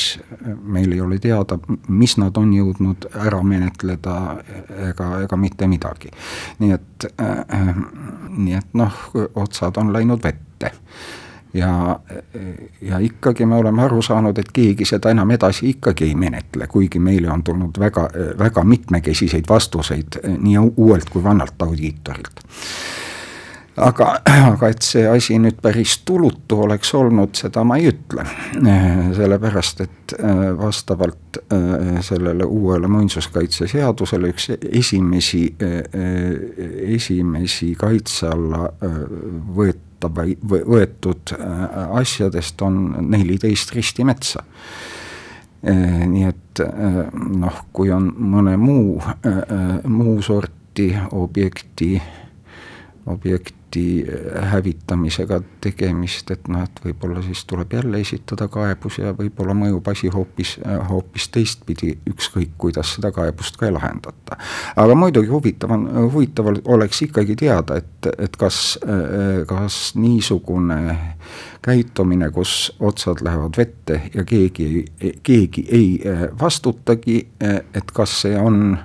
[0.64, 4.18] meil ei ole teada, mis nad on jõudnud ära menetleda
[4.90, 6.12] ega, ega mitte midagi.
[6.60, 7.76] nii et äh,,
[8.30, 10.74] nii et noh, otsad on läinud vette
[11.54, 12.00] ja,
[12.82, 17.00] ja ikkagi me oleme aru saanud, et keegi seda enam edasi ikkagi ei menetle, kuigi
[17.00, 18.08] meile on tulnud väga,
[18.40, 22.44] väga mitmekesiseid vastuseid nii uuelt kui vanalt audiitorilt
[23.82, 24.10] aga,
[24.52, 28.26] aga et see asi nüüd päris tulutu oleks olnud, seda ma ei ütle.
[29.18, 35.82] sellepärast, et äh, vastavalt äh, sellele uuele muinsuskaitseseadusele üks esimesi, äh,
[36.96, 38.70] esimesi kaitse alla
[40.04, 40.26] võetava,
[40.68, 41.36] võetud
[42.00, 44.44] asjadest on neliteist ristimetsa
[45.64, 46.60] nii et
[47.40, 48.98] noh, kui on mõne muu,
[49.88, 51.94] muu sorti objekti,
[53.08, 54.06] objekt objekti
[54.36, 59.88] äh, hävitamisega tegemist, et noh, et võib-olla siis tuleb jälle esitada kaebus ja võib-olla mõjub
[59.88, 64.38] asi hoopis, äh, hoopis teistpidi, ükskõik kuidas seda kaebust ka ei lahendata.
[64.76, 70.98] aga muidugi huvitav on, huvitav oleks ikkagi teada, et, et kas, äh, kas niisugune
[71.64, 74.86] käitumine, kus otsad lähevad vette ja keegi,
[75.24, 76.02] keegi ei
[76.40, 78.76] vastutagi, et kas see on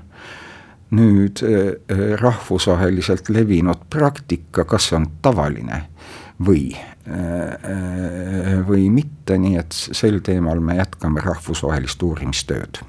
[0.91, 5.83] nüüd äh, äh, rahvusvaheliselt levinud praktika, kas on tavaline
[6.41, 6.71] või,
[7.09, 12.81] äh, või mitte, nii et sel teemal me jätkame rahvusvahelist uurimistööd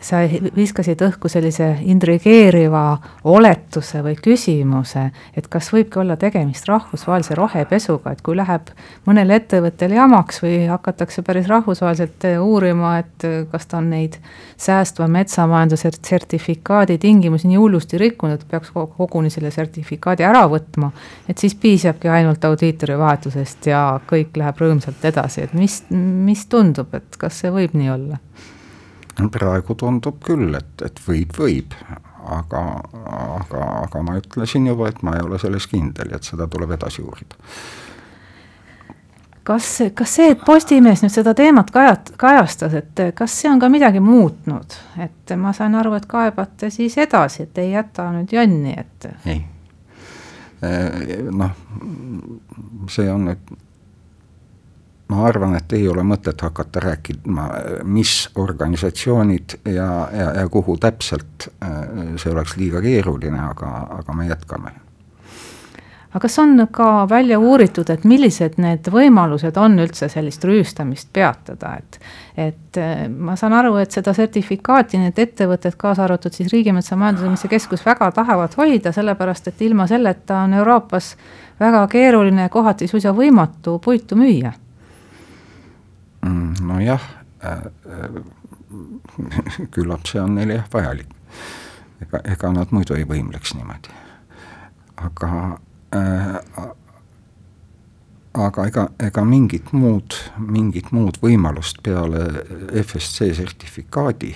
[0.00, 0.20] sa
[0.56, 2.82] viskasid õhku sellise intrigeeriva
[3.28, 5.06] oletuse või küsimuse,
[5.36, 8.70] et kas võibki olla tegemist rahvusvahelise rohepesuga, et kui läheb
[9.06, 14.18] mõnel ettevõttel jamaks või hakatakse päris rahvusvaheliselt uurima, et kas ta on neid
[14.60, 20.90] säästva metsamajanduse sertifikaadi tingimusi nii hullusti rikkunud, peaks koguni selle sertifikaadi ära võtma,
[21.28, 26.94] et siis piisabki ainult audiitori vahetusest ja kõik läheb rõõmsalt edasi, et mis, mis tundub,
[26.96, 28.20] et kas see võib nii olla?
[29.32, 31.74] Praegu tundub küll, et, et võib, võib,
[32.26, 32.62] aga,
[33.38, 36.76] aga, aga ma ütlesin juba, et ma ei ole selles kindel ja et seda tuleb
[36.76, 37.40] edasi uurida.
[39.46, 43.68] Kas, kas see, et Postimees nüüd seda teemat kajat-, kajastas, et kas see on ka
[43.70, 48.74] midagi muutnud, et ma saan aru, et kaebate siis edasi, et ei jäta nüüd jonni,
[48.74, 49.06] et?
[49.30, 49.44] ei,
[51.30, 51.54] noh,
[52.90, 53.54] see on nüüd
[55.08, 57.46] ma arvan, et ei ole mõtet hakata rääkima,
[57.84, 61.48] mis organisatsioonid ja, ja, ja kuhu täpselt,
[62.18, 64.74] see oleks liiga keeruline, aga, aga me jätkame.
[66.10, 71.76] aga kas on ka välja uuritud, et millised need võimalused on üldse sellist rüüstamist peatada,
[71.76, 72.00] et
[72.36, 77.86] et ma saan aru, et seda sertifikaati need ettevõtted, kaasa arvatud siis Riigimetsa Majandamise Keskus,
[77.86, 81.14] väga tahavad hoida, sellepärast et ilma selleta on Euroopas
[81.60, 84.52] väga keeruline, kohati suisa võimatu puitu müüa
[86.60, 87.02] nojah
[87.44, 88.22] äh,, äh,
[89.74, 91.12] küllap see on neile jah vajalik.
[92.02, 93.94] ega, ega nad muidu ei võimleks niimoodi.
[94.96, 95.30] aga
[95.96, 96.66] äh,,
[98.36, 102.26] aga ega, ega mingit muud, mingit muud võimalust peale
[102.82, 104.34] FSC sertifikaadi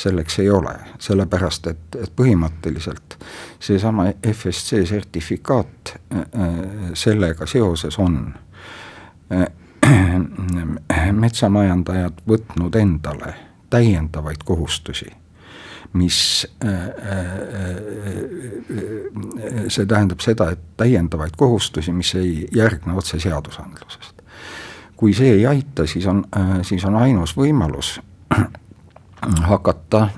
[0.00, 3.18] selleks ei ole, sellepärast et, et põhimõtteliselt
[3.60, 6.60] seesama FSC sertifikaat äh, äh,
[6.94, 8.22] sellega seoses on
[9.32, 9.46] äh,
[11.24, 13.34] metsamajandajad võtnud endale
[13.70, 15.06] täiendavaid kohustusi,
[15.92, 16.86] mis, äh, äh,
[19.68, 24.20] see tähendab seda, et täiendavaid kohustusi, mis ei järgne otse seadusandlusest.
[24.96, 28.00] kui see ei aita, siis on, äh, siis on ainus võimalus
[29.52, 30.08] hakata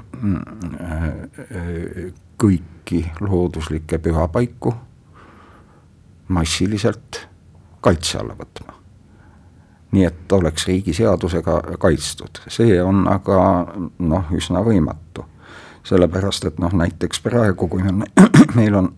[2.42, 4.74] kõiki looduslikke pühapaiku
[6.28, 7.28] massiliselt
[7.80, 8.81] kaitse alla võtma
[9.92, 13.38] nii et oleks riigi seadusega kaitstud, see on aga
[13.98, 15.28] noh, üsna võimatu.
[15.82, 18.04] sellepärast, et noh, näiteks praegu, kui on,
[18.58, 18.92] meil on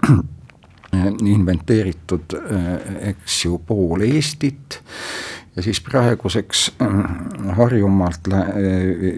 [1.36, 2.36] inventeeritud
[3.10, 4.78] eks ju pool Eestit
[5.56, 6.72] ja siis praeguseks
[7.58, 8.28] Harjumaalt,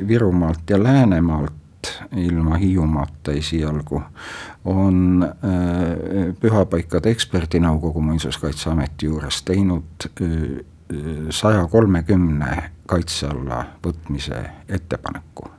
[0.09, 1.53] Virumaalt ja Läänemaalt
[2.17, 4.03] ilma Hiiumaata esialgu
[4.65, 5.27] on
[6.41, 10.09] Pühapaikade eksperdinõukogu Muinsuskaitseameti juures teinud
[11.31, 15.51] saja kolmekümne kaitse alla võtmise ettepaneku.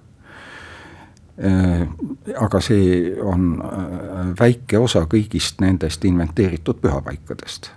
[2.41, 3.59] aga see on
[4.39, 7.69] väike osa kõigist nendest inventeeritud pühapaikadest.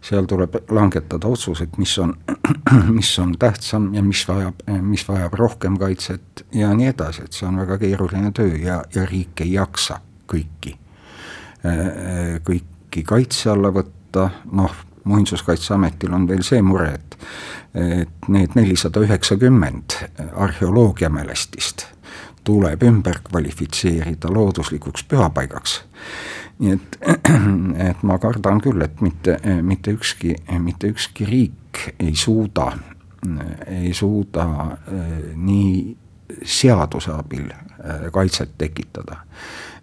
[0.00, 2.12] seal tuleb langetada otsused, mis on,
[2.98, 7.48] mis on tähtsam ja mis vajab, mis vajab rohkem kaitset ja nii edasi, et see
[7.48, 10.76] on väga keeruline töö ja, ja riik ei jaksa kõiki,
[12.44, 14.76] kõiki kaitse alla võtta, noh
[15.08, 17.18] muinsuskaitseametil on veel see mure, et
[17.78, 19.94] et need nelisada üheksakümmend
[20.34, 21.84] arheoloogiamälestist
[22.48, 25.82] tuleb ümber kvalifitseerida looduslikuks pühapaigaks.
[26.58, 26.98] nii et,
[27.90, 32.72] et ma kardan küll, et mitte, mitte ükski, mitte ükski riik ei suuda,
[33.66, 34.46] ei suuda
[35.36, 35.96] nii
[36.44, 37.48] seaduse abil
[38.12, 39.16] kaitset tekitada.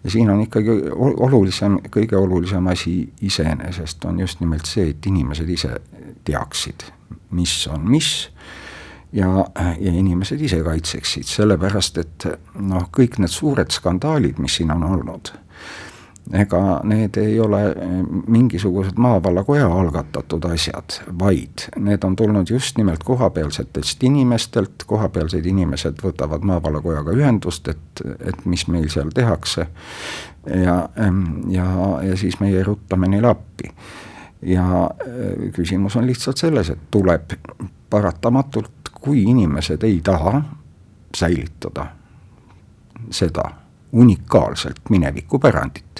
[0.04, 5.48] Ja siin on ikkagi olulisem, kõige olulisem asi iseenesest on just nimelt see, et inimesed
[5.50, 5.72] ise
[6.24, 6.84] teaksid,
[7.34, 8.28] mis on mis
[9.12, 9.46] ja,
[9.80, 12.28] ja inimesed ise kaitseksid, sellepärast et
[12.60, 15.32] noh, kõik need suured skandaalid, mis siin on olnud
[16.32, 17.90] ega need ei ole eh,
[18.26, 26.46] mingisugused maavallakoja algatatud asjad, vaid need on tulnud just nimelt kohapealsetest inimestelt, kohapealsed inimesed võtavad
[26.46, 29.66] maavallakojaga ühendust, et, et mis meil seal tehakse.
[30.64, 30.88] ja,
[31.50, 31.68] ja,
[32.02, 33.70] ja siis meie ruttame neile appi.
[34.42, 37.38] ja eh, küsimus on lihtsalt selles, et tuleb
[37.90, 40.42] paratamatult, kui inimesed ei taha
[41.14, 41.86] säilitada
[43.10, 43.50] seda
[43.92, 45.95] unikaalselt minevikupärandit.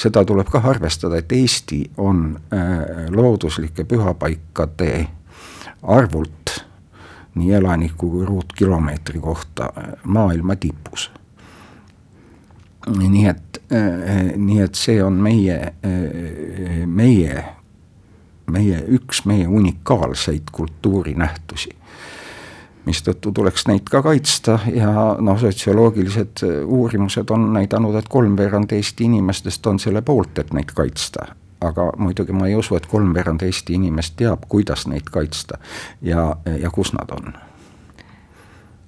[0.00, 2.60] Seda tuleb ka arvestada, et Eesti on äh,
[3.12, 5.06] looduslike pühapaikade
[5.82, 6.64] arvult
[7.34, 11.10] nii elaniku kui ruutkilomeetri kohta äh, maailma tipus.
[12.96, 15.74] nii et, äh, nii et see on meie,
[16.86, 17.44] meie,
[18.50, 21.79] meie, üks meie unikaalseid kultuurinähtusi
[22.86, 29.66] mistõttu tuleks neid ka kaitsta ja noh, sotsioloogilised uurimused on näidanud, et kolmveerand Eesti inimestest
[29.66, 31.34] on selle poolt, et neid kaitsta.
[31.60, 35.58] aga muidugi ma ei usu, et kolmveerand Eesti inimest teab, kuidas neid kaitsta
[36.02, 37.34] ja, ja kus nad on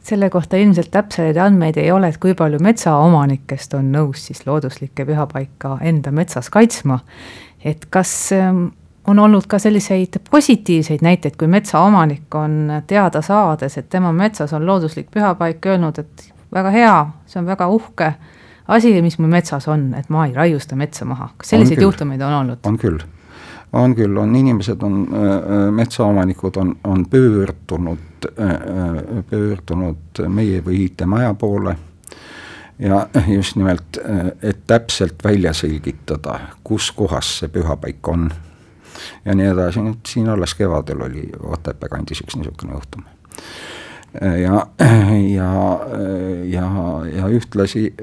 [0.03, 5.07] selle kohta ilmselt täpseid andmeid ei ole, et kui palju metsaomanikest on nõus siis looduslikke
[5.07, 6.99] pühapaika enda metsas kaitsma.
[7.64, 8.32] et kas
[9.07, 14.66] on olnud ka selliseid positiivseid näiteid, kui metsaomanik on teada saades, et tema metsas on
[14.66, 16.94] looduslik pühapaik, öelnud, et väga hea,
[17.26, 18.12] see on väga uhke
[18.68, 21.28] asi, mis mu metsas on, et ma ei raiusta metsa maha.
[21.36, 22.59] kas selliseid on juhtumeid on olnud?
[22.66, 22.98] on küll,
[23.72, 31.34] on küll, on inimesed, on äh, metsaomanikud on, on pöördunud äh,, pöördunud meie või IT-maja
[31.34, 31.76] poole
[32.78, 33.98] ja just nimelt,
[34.42, 38.30] et täpselt välja selgitada, kus kohas see pühapaik on
[39.24, 43.05] ja nii edasi, nüüd siin alles kevadel oli Otepää kandis üks niisugune juhtum.
[44.20, 44.66] ja,
[45.34, 45.53] ja,
[46.44, 46.66] ja,
[47.16, 47.94] ja ühtlasi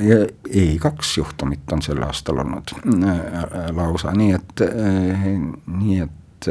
[0.00, 0.16] ja
[0.50, 3.24] ei, kaks juhtumit on sel aastal olnud äh,
[3.76, 4.62] lausa, nii et,
[5.66, 6.48] nii et,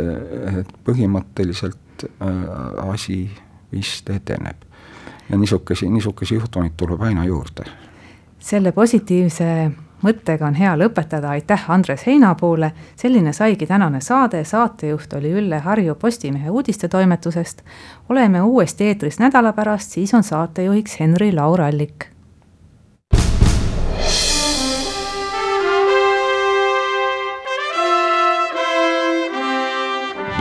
[0.59, 3.23] et põhimõtteliselt äh, asi
[3.71, 4.67] vist edeneb.
[5.29, 7.65] ja niisuguseid, niisuguseid juhtumeid tuleb aina juurde.
[8.39, 9.71] selle positiivse
[10.03, 15.95] mõttega on hea lõpetada, aitäh Andres Heinapuule, selline saigi tänane saade, saatejuht oli Ülle Harju
[15.95, 17.61] Postimehe uudistetoimetusest.
[18.09, 22.05] oleme uuesti eetris nädala pärast, siis on saatejuhiks Henri-Laur Allik.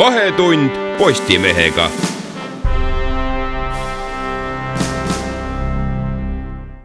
[0.00, 2.09] vahetund Postimehega